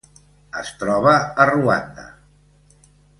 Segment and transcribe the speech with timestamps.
[0.61, 1.13] Es troba
[1.43, 2.07] a Ruanda.